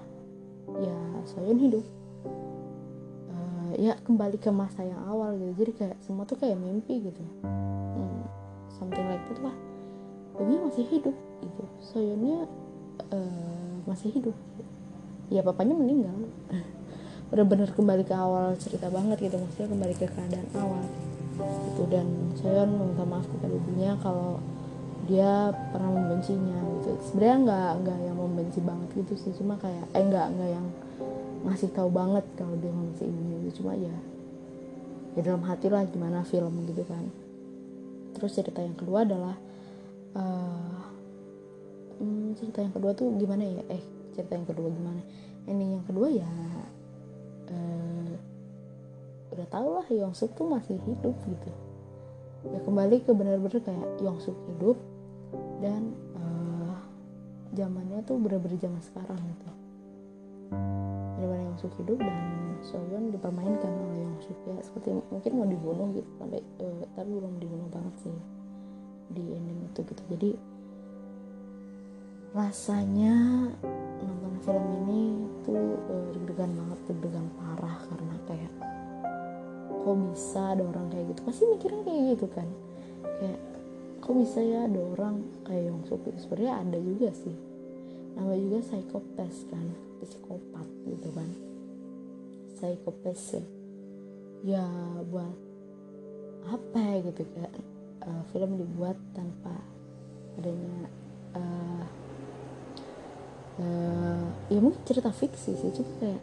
ya 0.81 0.97
Soyeon 1.27 1.59
hidup. 1.59 1.85
Uh, 3.27 3.71
ya 3.79 3.95
kembali 4.03 4.39
ke 4.39 4.51
masa 4.51 4.83
yang 4.83 4.99
awal 5.07 5.35
gitu. 5.39 5.53
Jadi 5.63 5.71
kayak 5.75 5.97
semua 6.03 6.27
tuh 6.27 6.39
kayak 6.39 6.59
mimpi 6.59 6.99
gitu. 7.07 7.23
Hmm, 7.43 8.23
something 8.75 9.05
like 9.07 9.23
that 9.31 9.39
lah. 9.43 9.55
Dia 10.37 10.59
masih 10.61 10.85
hidup 10.87 11.15
gitu. 11.43 11.63
Soyeonnya 11.81 12.47
uh, 13.11 13.73
masih 13.87 14.11
hidup. 14.11 14.35
Ya 15.31 15.43
papanya 15.43 15.75
meninggal. 15.75 16.15
Benar-benar 17.31 17.75
kembali 17.75 18.03
ke 18.07 18.15
awal 18.15 18.55
cerita 18.59 18.87
banget 18.87 19.19
gitu. 19.23 19.35
Maksudnya 19.35 19.67
kembali 19.71 19.93
ke 19.95 20.07
keadaan 20.07 20.47
awal 20.55 20.83
gitu. 21.37 21.83
Dan 21.91 22.33
saya 22.37 22.65
minta 22.65 23.03
maaf 23.05 23.25
kepada 23.27 23.53
ibunya 23.53 23.93
kalau 24.01 24.41
dia 25.07 25.55
pernah 25.71 25.89
membencinya 25.89 26.59
gitu. 26.77 26.89
Sebenarnya 27.09 27.37
nggak 27.47 27.71
nggak 27.81 27.99
yang 28.03 28.17
membenci 28.19 28.59
banget 28.59 28.89
gitu 28.99 29.13
sih. 29.15 29.31
Cuma 29.39 29.55
kayak 29.57 29.87
eh 29.95 30.03
nggak 30.03 30.27
nggak 30.35 30.49
yang 30.51 30.67
ngasih 31.47 31.71
tahu 31.71 31.89
banget 31.89 32.27
kalau 32.35 32.53
dia 32.59 32.69
membenci 32.69 33.07
ibunya 33.07 33.37
gitu. 33.47 33.63
Cuma 33.63 33.73
ya 33.73 33.95
ya 35.17 35.21
dalam 35.25 35.41
hati 35.47 35.71
lah 35.71 35.87
gimana 35.87 36.27
film 36.27 36.67
gitu 36.67 36.83
kan. 36.85 37.07
Terus 38.19 38.31
cerita 38.35 38.59
yang 38.59 38.75
kedua 38.75 39.07
adalah 39.07 39.35
uh, 40.13 40.83
hmm, 41.97 42.35
cerita 42.37 42.61
yang 42.61 42.73
kedua 42.75 42.91
tuh 42.91 43.15
gimana 43.15 43.47
ya? 43.47 43.63
Eh 43.71 43.83
cerita 44.13 44.35
yang 44.35 44.45
kedua 44.45 44.67
gimana? 44.69 45.01
Ini 45.47 45.79
yang 45.79 45.85
kedua 45.87 46.11
ya 46.11 46.27
uh, 47.47 48.11
udah 49.31 49.47
tau 49.47 49.67
lah 49.79 49.87
Yongsuk 49.87 50.35
tuh 50.35 50.51
masih 50.51 50.75
hidup 50.83 51.15
gitu. 51.23 51.49
Ya 52.47 52.59
kembali 52.61 53.01
ke 53.07 53.11
bener-bener 53.15 53.59
kayak 53.63 53.87
Yongsuk 54.03 54.35
hidup 54.53 54.77
dan 55.57 55.93
uh, 56.17 56.77
zamannya 57.57 58.03
tuh 58.05 58.21
bener-bener 58.21 58.59
zaman 58.61 58.81
sekarang 58.81 59.17
gitu. 59.17 59.49
Bener-bener 61.17 61.43
Yongsuk 61.49 61.73
hidup 61.81 61.97
dan 61.97 62.57
Soyeon 62.61 63.09
dipermainkan 63.09 63.71
oleh 63.71 64.05
Yongsuk 64.05 64.37
ya 64.45 64.57
seperti 64.61 64.93
mungkin 65.09 65.31
mau 65.33 65.47
dibunuh 65.49 65.87
gitu 65.97 66.09
sampai 66.21 66.41
uh, 66.61 66.83
tapi 66.93 67.09
belum 67.09 67.33
dibunuh 67.41 67.67
banget 67.73 67.95
sih 68.05 68.17
di 69.13 69.23
ending 69.33 69.65
itu 69.65 69.79
gitu. 69.81 70.03
Jadi 70.13 70.29
rasanya 72.35 73.15
nonton 74.03 74.33
film 74.45 74.65
ini 74.85 75.01
tuh 75.41 75.79
uh, 75.89 76.07
deg-degan 76.13 76.53
banget 76.53 76.79
deg-degan 76.91 77.25
parah 77.39 77.77
karena 77.89 78.15
kayak 78.29 78.53
kok 79.81 79.97
bisa 80.11 80.41
ada 80.53 80.63
orang 80.67 80.85
kayak 80.93 81.05
gitu? 81.15 81.21
Pasti 81.25 81.43
mikirnya 81.49 81.81
kayak 81.87 82.03
gitu 82.13 82.27
kan. 82.29 82.47
Kayak 83.17 83.39
kok 84.03 84.13
bisa 84.13 84.39
ya 84.43 84.69
ada 84.69 84.81
orang 84.93 85.15
kayak 85.47 85.71
Yongsuk 85.71 86.03
itu 86.03 86.19
sebenarnya 86.27 86.53
ada 86.59 86.77
juga 86.77 87.09
sih. 87.15 87.35
Namanya 88.19 88.39
juga 88.43 88.59
psikopat 88.67 89.33
kan 89.47 89.65
psikopat 90.03 90.67
gitu 90.85 91.09
kan. 91.15 91.29
Psikopat 92.59 93.15
ya. 93.15 93.43
Ya 94.45 94.65
buat 95.07 95.37
apa 96.47 96.79
ya 96.79 96.97
gitu 97.11 97.23
kayak 97.35 97.53
uh, 98.07 98.23
film 98.31 98.55
dibuat 98.55 98.95
tanpa 99.11 99.51
adanya 100.39 100.87
uh, 101.35 101.85
uh, 103.59 104.25
ya 104.47 104.59
mungkin 104.63 104.79
cerita 104.87 105.11
fiksi 105.11 105.57
sih 105.59 105.71
cuma 105.75 105.91
kayak 105.99 106.21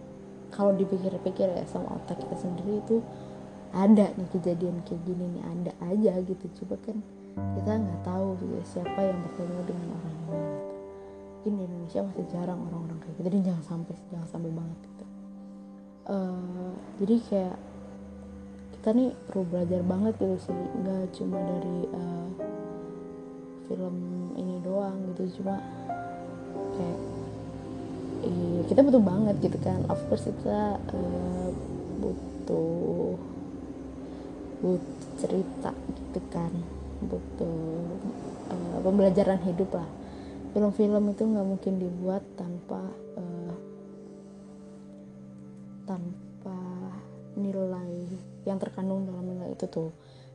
kalau 0.55 0.73
dipikir-pikir 0.79 1.51
ya 1.51 1.67
sama 1.67 1.99
otak 1.99 2.23
kita 2.23 2.37
sendiri 2.39 2.79
itu 2.81 3.03
ada 3.75 4.15
nih 4.15 4.29
kejadian 4.31 4.87
kayak 4.87 5.03
gini 5.03 5.27
nih 5.35 5.43
ada 5.43 5.73
aja 5.91 6.13
gitu. 6.23 6.47
Coba 6.63 6.79
kan 6.79 7.03
kita 7.35 7.71
nggak 7.75 8.01
tahu 8.07 8.39
gitu 8.39 8.57
siapa 8.63 9.01
yang 9.03 9.19
bertemu 9.27 9.61
dengan 9.67 9.89
orang 9.99 10.15
ini 10.25 10.65
mungkin 11.45 11.61
di 11.61 11.65
Indonesia 11.69 12.01
masih 12.01 12.27
jarang 12.33 12.61
orang-orang 12.73 12.99
kayak 13.05 13.15
gitu. 13.21 13.29
Dan 13.29 13.43
jangan 13.45 13.65
sampai 13.69 13.95
jangan 14.09 14.29
sampai 14.33 14.51
banget 14.57 14.79
gitu. 14.81 15.05
Uh, 16.09 16.73
jadi 17.05 17.15
kayak 17.29 17.57
kita 18.73 18.89
nih 18.97 19.11
perlu 19.29 19.43
belajar 19.53 19.81
banget 19.85 20.15
gitu 20.17 20.37
sih. 20.41 20.57
Nggak 20.57 21.05
cuma 21.13 21.39
dari 21.45 21.79
uh, 21.93 22.29
film 23.69 23.97
ini 24.41 24.57
doang 24.65 24.97
gitu. 25.13 25.37
Cuma 25.37 25.61
kayak 26.81 26.99
iya, 28.25 28.61
kita 28.65 28.81
butuh 28.81 29.05
banget 29.05 29.37
gitu 29.45 29.59
kan. 29.61 29.85
Of 29.93 30.01
course 30.09 30.25
kita 30.25 30.81
uh, 30.81 31.49
butuh 32.01 33.21
butuh 34.65 35.13
cerita 35.21 35.77
gitu 35.93 36.21
kan 36.33 36.74
butuh 37.07 37.59
uh, 38.51 38.79
pembelajaran 38.81 39.41
hidup 39.45 39.71
lah. 39.77 39.89
Film-film 40.55 41.11
itu 41.11 41.23
nggak 41.27 41.47
mungkin 41.47 41.73
dibuat 41.83 42.23
tanpa 42.39 42.81
uh, 43.19 43.55
tanpa 45.85 46.59
nilai 47.35 48.07
yang 48.47 48.59
terkandung 48.63 49.05
dalam 49.05 49.25
nilai 49.27 49.53
itu 49.53 49.67
tuh. 49.67 49.91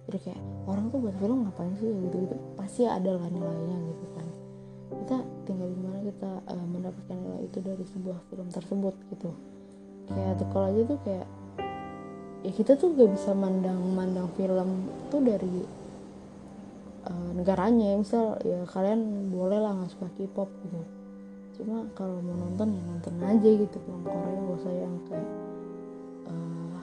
Jadi 0.09 0.17
kayak 0.29 0.41
orang 0.65 0.89
tuh 0.89 0.99
buat 1.05 1.15
film 1.21 1.45
ngapain 1.45 1.73
sih? 1.77 1.89
Gitu 1.89 2.15
gitu 2.25 2.35
pasti 2.57 2.83
ada 2.85 3.15
lah 3.15 3.29
nilainya 3.29 3.77
gitu 3.79 4.05
kan. 4.17 4.27
Kita 4.89 5.17
tinggal 5.45 5.69
gimana 5.71 5.99
kita 6.03 6.31
uh, 6.49 6.65
mendapatkan 6.67 7.17
nilai 7.17 7.41
itu 7.45 7.57
dari 7.63 7.85
sebuah 7.85 8.17
film 8.27 8.47
tersebut 8.51 8.95
gitu. 9.15 9.31
Kayak 10.09 10.41
kalau 10.49 10.73
aja 10.73 10.81
tuh 10.89 10.99
kayak 11.05 11.27
ya 12.39 12.51
kita 12.55 12.79
tuh 12.79 12.95
gak 12.95 13.11
bisa 13.11 13.35
mandang 13.35 13.79
mandang 13.91 14.31
film 14.39 14.87
tuh 15.11 15.19
dari 15.19 15.59
uh, 17.05 17.31
negaranya. 17.35 17.95
Misal 17.95 18.39
ya 18.43 18.65
kalian 18.67 19.31
boleh 19.31 19.59
lah 19.61 19.75
nggak 19.75 19.91
suka 19.93 20.07
K-pop 20.17 20.49
gitu. 20.67 20.81
Cuma 21.59 21.83
kalau 21.91 22.23
mau 22.23 22.39
nonton 22.39 22.71
ya 22.71 22.81
nonton 22.87 23.15
aja 23.19 23.49
gitu. 23.51 23.77
Film 23.83 24.03
Korea 24.07 24.39
gak 24.39 24.57
usah 24.63 24.73
yang 24.73 24.95
kayak 25.11 25.29
uh, 26.31 26.79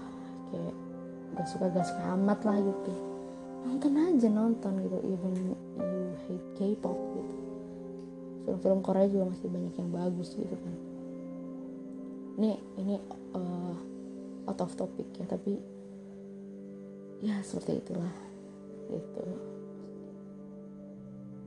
kayak 0.53 0.75
gak 1.33 1.49
suka 1.49 1.65
gak 1.73 1.87
suka 1.89 2.03
amat 2.13 2.39
lah 2.45 2.61
gitu. 2.61 2.93
Nonton 3.65 3.93
aja 3.97 4.29
nonton 4.29 4.73
gitu. 4.85 4.99
Even 5.01 5.33
you 5.33 5.57
hate 6.29 6.49
K-pop 6.61 6.99
gitu. 7.17 7.35
Film-film 8.45 8.81
Korea 8.85 9.09
juga 9.09 9.33
masih 9.33 9.49
banyak 9.49 9.75
yang 9.81 9.91
bagus 9.91 10.29
gitu 10.37 10.55
kan. 10.55 10.75
Ini 12.37 12.51
ini 12.77 12.95
uh, 13.33 13.75
out 14.45 14.61
of 14.61 14.77
topic 14.77 15.09
ya 15.17 15.25
tapi 15.25 15.57
ya 17.25 17.41
seperti 17.41 17.81
itulah. 17.81 18.13
Itu 18.93 19.56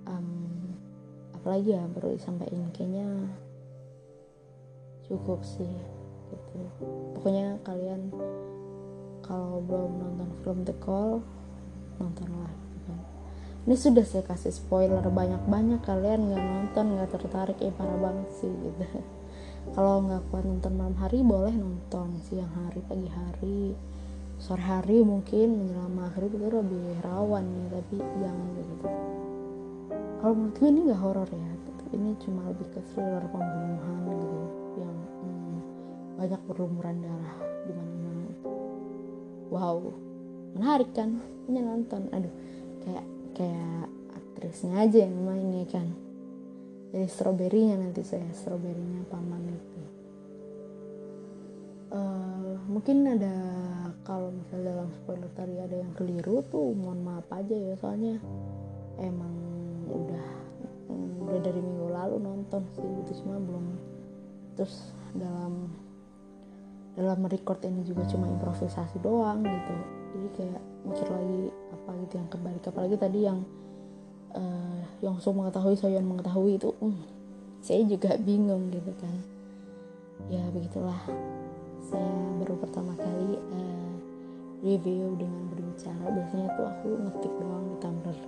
um, 0.10 0.28
apalagi 1.38 1.78
ya 1.78 1.86
baru 1.88 2.18
disampaikan 2.18 2.68
kayaknya 2.74 3.08
cukup 5.08 5.42
sih 5.46 5.70
gitu. 6.30 6.60
Pokoknya 7.18 7.58
kalian 7.66 8.14
kalau 9.24 9.62
belum 9.64 9.92
nonton 10.02 10.30
film 10.42 10.60
The 10.66 10.76
Call 10.82 11.22
nontonlah 12.02 12.50
gitu 12.50 12.78
kan. 12.90 13.00
Ini 13.70 13.76
sudah 13.76 14.06
saya 14.06 14.24
kasih 14.26 14.54
spoiler 14.54 15.04
banyak-banyak 15.06 15.82
kalian 15.86 16.34
nggak 16.34 16.44
nonton 16.44 16.86
nggak 16.98 17.10
tertarik 17.14 17.58
ya 17.62 17.72
parah 17.74 17.98
banget 17.98 18.30
sih 18.42 18.50
gitu. 18.52 18.86
Kalau 19.76 20.02
nggak 20.02 20.24
kuat 20.34 20.44
nonton 20.50 20.74
malam 20.74 20.98
hari 20.98 21.22
boleh 21.22 21.54
nonton 21.54 22.18
siang 22.26 22.50
hari 22.66 22.82
pagi 22.90 23.10
hari 23.10 23.78
sore 24.40 24.64
hari 24.64 25.04
mungkin 25.04 25.52
menjelang 25.52 25.92
maghrib 26.00 26.32
itu 26.32 26.48
lebih 26.48 26.96
rawan 27.04 27.44
ya 27.44 27.66
tapi 27.76 27.96
jangan 28.00 28.48
begitu 28.56 28.88
kalau 30.20 30.34
menurut 30.36 30.56
gue 30.60 30.70
ini 30.70 30.82
nggak 30.92 31.02
horor 31.02 31.30
ya 31.32 31.50
ini 31.90 32.14
cuma 32.22 32.46
lebih 32.54 32.70
ke 32.70 32.82
thriller 32.94 33.26
pembunuhan 33.34 33.98
gitu 34.14 34.40
yang 34.78 34.98
hmm, 35.26 35.58
banyak 36.22 36.42
berlumuran 36.46 36.98
darah 37.02 37.36
di 37.66 37.72
mana-mana. 37.74 38.24
Itu 38.30 38.52
wow 39.50 39.78
menarik 40.54 40.92
kan? 40.94 41.18
Punya 41.50 41.62
nonton. 41.66 42.02
Aduh 42.14 42.34
kayak 42.86 43.06
kayak 43.34 43.86
aktrisnya 44.14 44.86
aja 44.86 44.98
yang 45.10 45.18
mainnya 45.26 45.66
kan. 45.66 45.90
Dari 46.90 47.10
stroberinya 47.10 47.78
nanti 47.78 48.02
saya 48.06 48.26
stroberinya 48.34 49.06
paman 49.10 49.44
itu. 49.50 49.82
Uh, 51.90 52.54
mungkin 52.70 53.02
ada 53.18 53.34
kalau 54.06 54.30
misalnya 54.30 54.78
dalam 54.78 54.90
spoiler 54.94 55.30
tadi 55.34 55.58
ada 55.58 55.74
yang 55.74 55.90
keliru 55.98 56.46
tuh 56.54 56.78
mohon 56.78 57.02
maaf 57.02 57.26
aja 57.34 57.58
ya 57.58 57.74
soalnya 57.82 58.22
emang 59.02 59.39
udah 59.90 60.26
udah 61.30 61.40
dari 61.42 61.62
minggu 61.62 61.88
lalu 61.90 62.18
nonton 62.22 62.66
sih 62.74 62.82
gitu 62.82 63.22
cuma 63.22 63.38
belum 63.38 63.78
terus 64.58 64.94
dalam 65.14 65.70
dalam 67.00 67.24
record 67.32 67.64
ini 67.64 67.88
juga 67.88 68.04
cuma 68.12 68.28
improvisasi 68.28 69.00
doang 69.00 69.40
gitu. 69.40 69.76
Jadi 70.12 70.28
kayak 70.36 70.62
mikir 70.84 71.08
lagi 71.08 71.42
apa 71.72 71.90
gitu 72.04 72.14
yang 72.20 72.28
kebalik. 72.28 72.64
Apalagi 72.68 72.96
tadi 73.00 73.20
yang 73.24 73.40
uh, 74.36 74.84
Yongsu 75.00 75.32
mengetahui 75.32 75.80
Soyeon 75.80 76.04
mengetahui 76.04 76.60
itu 76.60 76.76
um, 76.84 77.00
saya 77.64 77.88
juga 77.88 78.20
bingung 78.20 78.68
gitu 78.68 78.92
kan. 79.00 79.16
Ya 80.28 80.44
begitulah. 80.52 81.00
Saya 81.88 82.12
baru 82.44 82.60
pertama 82.60 82.92
kali 83.00 83.40
uh, 83.40 83.94
review 84.60 85.16
dengan 85.16 85.48
berbicara. 85.56 86.04
Biasanya 86.04 86.48
tuh 86.60 86.66
aku 86.68 86.90
ngetik 87.00 87.34
doang 87.40 87.64
di 87.64 87.76
Tumblr. 87.80 88.20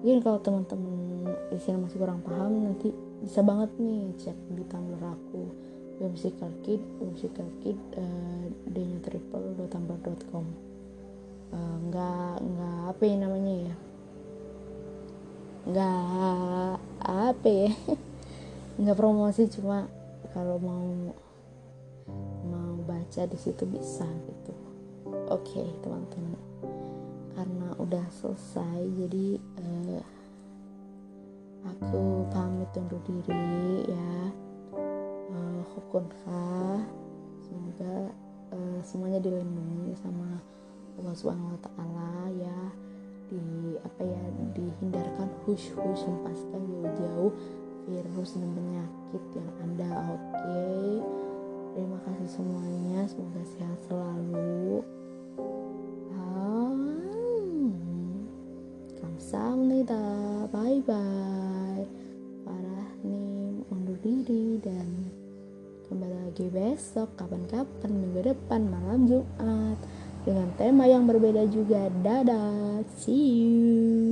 Mungkin 0.00 0.20
kalau 0.22 0.38
teman-teman 0.44 0.96
di 1.50 1.58
sini 1.58 1.80
masih 1.80 1.98
kurang 1.98 2.20
paham 2.20 2.52
nanti 2.68 2.92
bisa 3.24 3.40
banget 3.40 3.70
nih 3.80 4.12
cek 4.20 4.36
di 4.52 4.62
Tumblr 4.68 5.00
aku 5.00 5.48
whimsical 5.96 6.52
kid 6.60 6.82
whimsical 7.00 7.48
kid 7.64 7.78
uh, 7.96 8.44
d 8.68 8.76
nya 8.84 9.00
uh, 11.56 11.76
nggak 11.88 12.34
nggak 12.42 12.78
apa 12.92 13.02
ya 13.06 13.16
namanya 13.16 13.54
ya? 13.54 13.74
Nggak 15.66 16.74
apa 17.02 17.48
ya? 17.48 17.70
Nggak 18.82 18.98
promosi 19.00 19.48
cuma 19.48 19.88
kalau 20.36 20.60
mau 20.60 20.84
mau 22.44 22.76
baca 22.84 23.24
di 23.24 23.38
situ 23.40 23.64
bisa 23.64 24.04
gitu. 24.04 24.52
Oke 25.32 25.58
okay, 25.58 25.66
teman-teman 25.80 26.45
karena 27.36 27.68
udah 27.76 28.06
selesai 28.08 28.80
jadi 28.96 29.36
uh, 29.60 30.00
aku 31.68 32.24
pamit 32.32 32.72
undur 32.72 33.00
diri 33.04 33.84
ya. 33.84 34.32
Uh, 34.72 35.60
semoga 37.44 38.08
uh, 38.56 38.80
semuanya 38.80 39.20
dilindungi 39.20 39.92
sama 40.00 40.40
Allah 40.96 41.12
Subhanahu 41.12 41.60
Wa 41.60 41.60
Taala 41.68 42.32
ya. 42.32 42.58
Di 43.28 43.42
apa 43.84 44.00
ya 44.00 44.22
dihindarkan 44.56 45.28
hush-hush 45.44 46.08
lepaskan 46.08 46.62
jauh-jauh 46.72 47.32
virus 47.84 48.38
dan 48.38 48.48
penyakit 48.56 49.22
yang 49.36 49.50
ada 49.60 49.90
oke? 50.14 50.30
Okay. 50.32 50.86
terima 51.76 52.00
kasih 52.08 52.40
semuanya 52.40 53.04
semoga 53.04 53.42
sehat 53.44 53.78
selalu 53.84 54.80
Samnita 59.26 59.98
bye 60.54 60.78
bye 60.86 61.82
Farah 62.46 62.90
nih 63.02 63.58
undur 63.74 63.98
diri 63.98 64.62
dan 64.62 65.10
kembali 65.90 66.30
lagi 66.30 66.46
besok 66.46 67.10
kapan-kapan 67.18 67.90
minggu 67.90 68.22
depan 68.22 68.70
malam 68.70 69.10
Jumat 69.10 69.82
dengan 70.22 70.46
tema 70.54 70.86
yang 70.86 71.10
berbeda 71.10 71.42
juga. 71.50 71.90
Dadah. 72.06 72.86
See 73.02 73.42
you 73.42 74.05